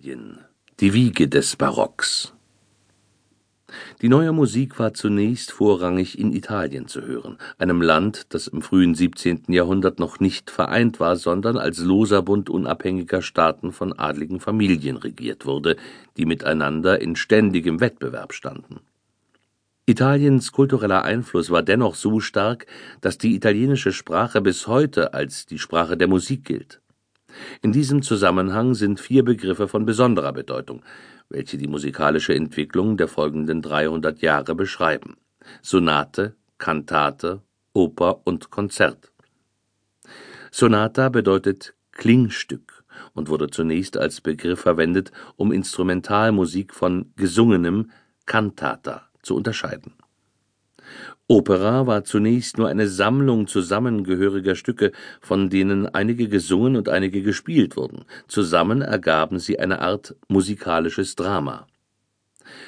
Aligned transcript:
Italien, 0.00 0.38
die 0.80 0.94
Wiege 0.94 1.28
des 1.28 1.56
Barocks. 1.56 2.32
Die 4.00 4.08
neue 4.08 4.32
Musik 4.32 4.78
war 4.78 4.94
zunächst 4.94 5.52
vorrangig 5.52 6.18
in 6.18 6.32
Italien 6.32 6.88
zu 6.88 7.02
hören, 7.02 7.36
einem 7.58 7.82
Land, 7.82 8.26
das 8.30 8.46
im 8.46 8.62
frühen 8.62 8.94
17. 8.94 9.42
Jahrhundert 9.48 9.98
noch 9.98 10.18
nicht 10.18 10.50
vereint 10.50 11.00
war, 11.00 11.16
sondern 11.16 11.58
als 11.58 11.80
loser 11.80 12.22
Bund 12.22 12.48
unabhängiger 12.48 13.20
Staaten 13.20 13.72
von 13.72 13.92
adligen 13.92 14.40
Familien 14.40 14.96
regiert 14.96 15.44
wurde, 15.44 15.76
die 16.16 16.24
miteinander 16.24 17.02
in 17.02 17.14
ständigem 17.14 17.80
Wettbewerb 17.80 18.32
standen. 18.32 18.80
Italiens 19.84 20.50
kultureller 20.50 21.04
Einfluss 21.04 21.50
war 21.50 21.62
dennoch 21.62 21.94
so 21.94 22.20
stark, 22.20 22.66
dass 23.02 23.18
die 23.18 23.34
italienische 23.34 23.92
Sprache 23.92 24.40
bis 24.40 24.66
heute 24.66 25.12
als 25.12 25.44
die 25.44 25.58
Sprache 25.58 25.98
der 25.98 26.08
Musik 26.08 26.46
gilt 26.46 26.79
in 27.62 27.72
diesem 27.72 28.02
Zusammenhang 28.02 28.74
sind 28.74 29.00
vier 29.00 29.24
Begriffe 29.24 29.68
von 29.68 29.86
besonderer 29.86 30.32
Bedeutung, 30.32 30.82
welche 31.28 31.58
die 31.58 31.68
musikalische 31.68 32.34
Entwicklung 32.34 32.96
der 32.96 33.08
folgenden 33.08 33.62
300 33.62 34.20
Jahre 34.20 34.54
beschreiben: 34.54 35.16
Sonate, 35.62 36.34
Kantate, 36.58 37.42
Oper 37.72 38.20
und 38.24 38.50
Konzert. 38.50 39.12
Sonata 40.50 41.08
bedeutet 41.08 41.74
Klingstück 41.92 42.84
und 43.14 43.28
wurde 43.28 43.48
zunächst 43.48 43.96
als 43.96 44.20
Begriff 44.20 44.60
verwendet, 44.60 45.12
um 45.36 45.52
Instrumentalmusik 45.52 46.74
von 46.74 47.12
gesungenem 47.16 47.90
(Cantata) 48.26 49.08
zu 49.22 49.36
unterscheiden 49.36 49.99
Opera 51.28 51.86
war 51.86 52.02
zunächst 52.02 52.58
nur 52.58 52.68
eine 52.68 52.88
Sammlung 52.88 53.46
zusammengehöriger 53.46 54.56
Stücke, 54.56 54.90
von 55.20 55.48
denen 55.48 55.86
einige 55.86 56.28
gesungen 56.28 56.76
und 56.76 56.88
einige 56.88 57.22
gespielt 57.22 57.76
wurden. 57.76 58.04
Zusammen 58.26 58.82
ergaben 58.82 59.38
sie 59.38 59.60
eine 59.60 59.80
Art 59.80 60.16
musikalisches 60.28 61.14
Drama. 61.14 61.66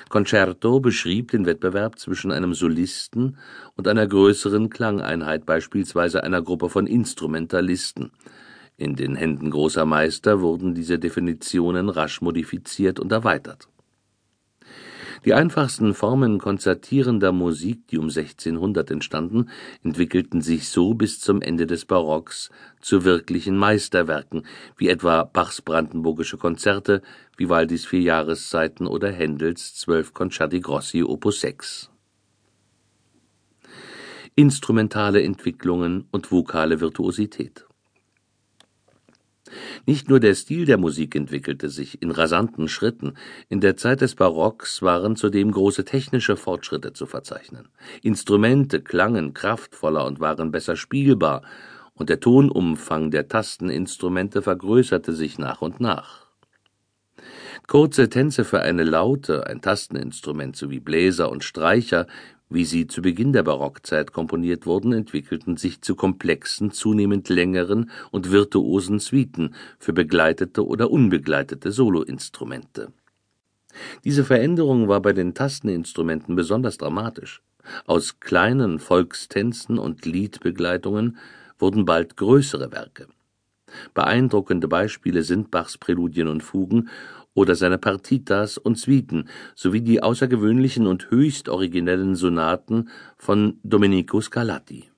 Concerto 0.09 0.79
beschrieb 0.79 1.33
den 1.33 1.45
Wettbewerb 1.45 1.99
zwischen 1.99 2.31
einem 2.31 2.55
Solisten 2.55 3.37
und 3.75 3.89
einer 3.89 4.07
größeren 4.07 4.71
Klangeinheit, 4.71 5.45
beispielsweise 5.45 6.23
einer 6.23 6.41
Gruppe 6.41 6.69
von 6.69 6.87
Instrumentalisten. 6.87 8.13
In 8.77 8.95
den 8.95 9.17
Händen 9.17 9.51
großer 9.51 9.85
Meister 9.85 10.41
wurden 10.41 10.75
diese 10.75 10.99
Definitionen 10.99 11.89
rasch 11.89 12.21
modifiziert 12.21 13.01
und 13.01 13.11
erweitert 13.11 13.69
die 15.25 15.35
einfachsten 15.35 15.95
Formen 15.95 16.39
konzertierender 16.39 17.33
Musik, 17.33 17.87
die 17.89 17.99
um 17.99 18.07
1600 18.07 18.91
entstanden, 18.91 19.51
entwickelten 19.85 20.41
sich 20.41 20.69
so 20.69 20.95
bis 20.95 21.21
zum 21.21 21.43
Ende 21.43 21.67
des 21.67 21.85
Barocks 21.85 22.51
zu 22.81 23.05
wirklichen 23.05 23.57
Meisterwerken, 23.57 24.45
wie 24.77 24.89
etwa 24.89 25.25
Bachs 25.25 25.63
Brandenburgische 25.63 26.39
Konzerte, 26.39 27.03
Vivaldis 27.37 27.87
Vier 27.87 28.03
Jahreszeiten 28.03 28.87
oder 28.87 29.11
Händels 29.13 29.75
Zwölf 29.75 30.13
Concerti 30.13 30.61
Grossi 30.61 31.03
Opus 31.03 31.41
6. 31.41 31.91
Instrumentale 34.35 35.23
Entwicklungen 35.23 36.09
und 36.11 36.33
vokale 36.33 36.81
Virtuosität 36.81 37.67
nicht 39.87 40.09
nur 40.09 40.21
der 40.21 40.35
Stil 40.35 40.65
der 40.65 40.79
Musik 40.79 41.15
entwickelte 41.15 41.69
sich 41.69 42.03
in 42.03 42.11
rasanten 42.11 42.69
Schritten, 42.69 43.15
in 43.49 43.61
der 43.61 43.77
Zeit 43.77 44.01
des 44.01 44.15
Barocks 44.15 44.83
waren 44.83 45.17
zudem 45.17 45.51
große 45.51 45.85
technische 45.85 46.37
Fortschritte 46.37 46.93
zu 46.93 47.07
verzeichnen. 47.07 47.69
Instrumente 48.03 48.81
klangen 48.81 49.35
kraftvoller 49.35 50.07
und 50.07 50.21
waren 50.21 50.51
besser 50.51 50.77
spielbar, 50.77 51.43
und 51.95 52.09
der 52.09 52.21
Tonumfang 52.21 53.11
der 53.11 53.29
Tasteninstrumente 53.29 54.43
vergrößerte 54.43 55.13
sich 55.13 55.39
nach 55.39 55.61
und 55.61 55.81
nach. 55.81 56.27
Kurze 57.67 58.09
Tänze 58.09 58.45
für 58.45 58.61
eine 58.61 58.83
Laute, 58.83 59.47
ein 59.47 59.61
Tasteninstrument 59.61 60.57
sowie 60.57 60.81
Bläser 60.81 61.31
und 61.31 61.45
Streicher 61.45 62.07
wie 62.55 62.65
sie 62.65 62.87
zu 62.87 63.03
Beginn 63.03 63.33
der 63.33 63.43
Barockzeit 63.43 64.13
komponiert 64.13 64.67
wurden, 64.67 64.93
entwickelten 64.93 65.57
sich 65.57 65.81
zu 65.81 65.95
komplexen, 65.95 66.71
zunehmend 66.71 67.29
längeren 67.29 67.91
und 68.11 68.31
virtuosen 68.31 68.99
Suiten 68.99 69.55
für 69.79 69.93
begleitete 69.93 70.67
oder 70.67 70.91
unbegleitete 70.91 71.73
Soloinstrumente. 71.73 72.93
Diese 74.05 74.25
Veränderung 74.25 74.89
war 74.89 75.01
bei 75.01 75.13
den 75.13 75.35
Tasteninstrumenten 75.35 76.37
besonders 76.37 76.79
dramatisch. 76.79 77.43
Aus 77.87 78.21
kleinen 78.21 78.79
Volkstänzen 78.79 79.79
und 79.79 80.05
Liedbegleitungen 80.05 81.17
wurden 81.59 81.85
bald 81.85 82.17
größere 82.17 82.73
Werke. 82.73 83.07
Beeindruckende 83.95 84.69
Beispiele 84.69 85.23
sind 85.23 85.51
Bachs 85.51 85.79
Präludien 85.79 86.29
und 86.29 86.43
Fugen 86.43 86.91
oder 87.35 87.55
seine 87.55 87.79
Partitas 87.79 88.59
und 88.59 88.79
Suiten 88.79 89.29
sowie 89.55 89.81
die 89.81 90.03
außergewöhnlichen 90.03 90.87
und 90.87 91.11
höchst 91.11 91.49
originellen 91.49 92.15
Sonaten 92.15 92.89
von 93.17 93.59
Domenico 93.63 94.21
Scarlatti. 94.21 94.91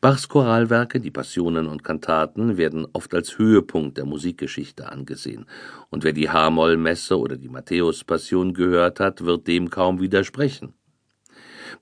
Bachs 0.00 0.28
Choralwerke, 0.28 1.00
die 1.00 1.10
Passionen 1.10 1.66
und 1.66 1.82
Kantaten, 1.82 2.58
werden 2.58 2.86
oft 2.92 3.14
als 3.14 3.38
Höhepunkt 3.38 3.96
der 3.96 4.04
Musikgeschichte 4.04 4.90
angesehen, 4.90 5.46
und 5.88 6.04
wer 6.04 6.12
die 6.12 6.28
H-Moll-Messe 6.28 7.18
oder 7.18 7.36
die 7.36 7.48
Matthäus-Passion 7.48 8.52
gehört 8.52 9.00
hat, 9.00 9.24
wird 9.24 9.46
dem 9.46 9.70
kaum 9.70 10.00
widersprechen 10.00 10.74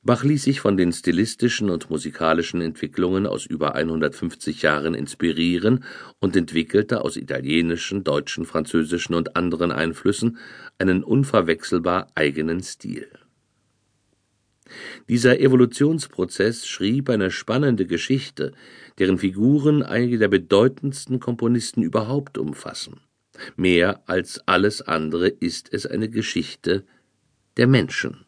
Bach 0.06 0.22
ließ 0.22 0.42
sich 0.42 0.60
von 0.60 0.76
den 0.76 0.92
stilistischen 0.92 1.70
und 1.70 1.88
musikalischen 1.88 2.60
Entwicklungen 2.60 3.26
aus 3.26 3.46
über 3.46 3.74
150 3.74 4.60
Jahren 4.60 4.92
inspirieren 4.92 5.82
und 6.20 6.36
entwickelte 6.36 7.00
aus 7.00 7.16
italienischen, 7.16 8.04
deutschen, 8.04 8.44
französischen 8.44 9.14
und 9.14 9.34
anderen 9.34 9.72
Einflüssen 9.72 10.36
einen 10.76 11.02
unverwechselbar 11.02 12.08
eigenen 12.14 12.62
Stil. 12.62 13.08
Dieser 15.08 15.40
Evolutionsprozess 15.40 16.66
schrieb 16.66 17.08
eine 17.08 17.30
spannende 17.30 17.86
Geschichte, 17.86 18.52
deren 18.98 19.16
Figuren 19.16 19.82
einige 19.82 20.18
der 20.18 20.28
bedeutendsten 20.28 21.18
Komponisten 21.18 21.82
überhaupt 21.82 22.36
umfassen. 22.36 23.00
Mehr 23.56 24.02
als 24.06 24.46
alles 24.46 24.82
andere 24.82 25.28
ist 25.28 25.72
es 25.72 25.86
eine 25.86 26.10
Geschichte 26.10 26.84
der 27.56 27.68
Menschen 27.68 28.23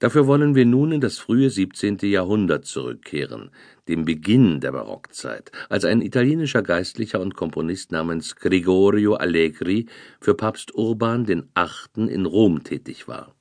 Dafür 0.00 0.28
wollen 0.28 0.54
wir 0.54 0.64
nun 0.64 0.92
in 0.92 1.00
das 1.00 1.18
frühe 1.18 1.50
17. 1.50 1.98
Jahrhundert 2.02 2.64
zurückkehren, 2.66 3.50
dem 3.88 4.04
Beginn 4.04 4.60
der 4.60 4.70
Barockzeit, 4.70 5.50
als 5.68 5.84
ein 5.84 6.02
italienischer 6.02 6.62
Geistlicher 6.62 7.20
und 7.20 7.34
Komponist 7.34 7.90
namens 7.90 8.36
Gregorio 8.36 9.14
Allegri 9.14 9.86
für 10.20 10.34
Papst 10.34 10.72
Urban 10.74 11.26
VIII. 11.26 12.08
in 12.08 12.26
Rom 12.26 12.62
tätig 12.62 13.08
war. 13.08 13.34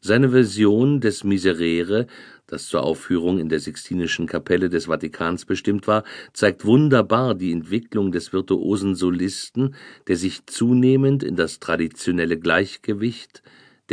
Seine 0.00 0.30
Version 0.30 1.00
des 1.00 1.24
Miserere, 1.24 2.06
das 2.46 2.66
zur 2.66 2.82
Aufführung 2.82 3.38
in 3.38 3.50
der 3.50 3.60
Sixtinischen 3.60 4.26
Kapelle 4.26 4.70
des 4.70 4.86
Vatikans 4.86 5.44
bestimmt 5.44 5.86
war, 5.86 6.04
zeigt 6.32 6.64
wunderbar 6.64 7.34
die 7.34 7.52
Entwicklung 7.52 8.12
des 8.12 8.32
virtuosen 8.32 8.94
Solisten, 8.94 9.74
der 10.08 10.16
sich 10.16 10.46
zunehmend 10.46 11.22
in 11.22 11.36
das 11.36 11.60
traditionelle 11.60 12.38
Gleichgewicht 12.38 13.42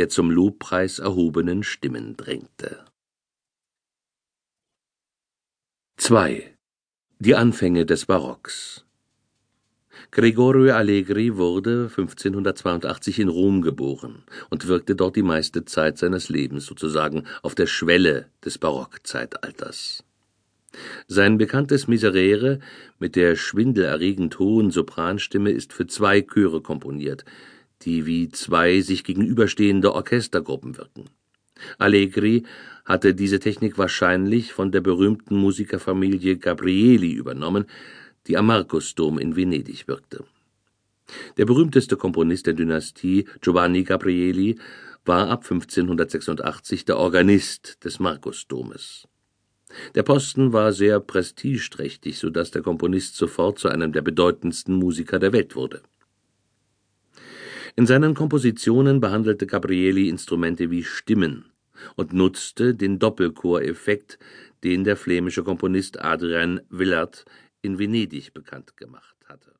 der 0.00 0.08
zum 0.08 0.30
Lobpreis 0.30 0.98
erhobenen 0.98 1.62
Stimmen 1.62 2.16
drängte. 2.16 2.86
2. 5.98 6.56
Die 7.18 7.34
Anfänge 7.34 7.84
des 7.84 8.06
Barocks 8.06 8.86
Gregorio 10.10 10.72
Allegri 10.72 11.36
wurde 11.36 11.90
1582 11.94 13.18
in 13.18 13.28
Rom 13.28 13.60
geboren 13.60 14.24
und 14.48 14.68
wirkte 14.68 14.96
dort 14.96 15.16
die 15.16 15.22
meiste 15.22 15.66
Zeit 15.66 15.98
seines 15.98 16.30
Lebens 16.30 16.64
sozusagen 16.64 17.24
auf 17.42 17.54
der 17.54 17.66
Schwelle 17.66 18.30
des 18.42 18.56
Barockzeitalters. 18.56 20.02
Sein 21.08 21.36
bekanntes 21.36 21.88
Miserere 21.88 22.60
mit 22.98 23.16
der 23.16 23.36
schwindelerregend 23.36 24.38
hohen 24.38 24.70
Sopranstimme 24.70 25.50
ist 25.50 25.74
für 25.74 25.86
zwei 25.86 26.22
Chöre 26.22 26.62
komponiert, 26.62 27.26
die 27.82 28.06
wie 28.06 28.28
zwei 28.30 28.80
sich 28.80 29.04
gegenüberstehende 29.04 29.94
Orchestergruppen 29.94 30.76
wirken. 30.76 31.06
Allegri 31.78 32.44
hatte 32.84 33.14
diese 33.14 33.38
Technik 33.38 33.78
wahrscheinlich 33.78 34.52
von 34.52 34.72
der 34.72 34.80
berühmten 34.80 35.36
Musikerfamilie 35.36 36.36
Gabrieli 36.36 37.12
übernommen, 37.12 37.66
die 38.26 38.36
am 38.36 38.46
Markusdom 38.46 39.18
in 39.18 39.36
Venedig 39.36 39.86
wirkte. 39.88 40.24
Der 41.36 41.44
berühmteste 41.44 41.96
Komponist 41.96 42.46
der 42.46 42.54
Dynastie, 42.54 43.26
Giovanni 43.40 43.82
Gabrieli, 43.82 44.58
war 45.04 45.28
ab 45.28 45.44
1586 45.44 46.84
der 46.84 46.98
Organist 46.98 47.84
des 47.84 47.98
Markusdomes. 47.98 49.08
Der 49.94 50.02
Posten 50.02 50.52
war 50.52 50.72
sehr 50.72 51.00
prestigeträchtig, 51.00 52.18
so 52.18 52.30
dass 52.30 52.50
der 52.50 52.62
Komponist 52.62 53.16
sofort 53.16 53.58
zu 53.58 53.68
einem 53.68 53.92
der 53.92 54.02
bedeutendsten 54.02 54.74
Musiker 54.74 55.18
der 55.18 55.32
Welt 55.32 55.54
wurde 55.56 55.82
in 57.76 57.86
seinen 57.86 58.14
Kompositionen 58.14 59.00
behandelte 59.00 59.46
Gabrieli 59.46 60.08
Instrumente 60.08 60.70
wie 60.70 60.84
Stimmen 60.84 61.52
und 61.96 62.12
nutzte 62.12 62.74
den 62.74 62.98
Doppelchoreffekt, 62.98 64.18
den 64.64 64.84
der 64.84 64.96
flämische 64.96 65.42
Komponist 65.42 66.00
Adrien 66.00 66.60
Willaert 66.68 67.24
in 67.62 67.78
Venedig 67.78 68.34
bekannt 68.34 68.76
gemacht 68.76 69.16
hatte 69.26 69.59